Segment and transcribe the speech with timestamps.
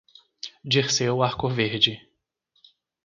[0.65, 2.01] Dirceu Arcoverde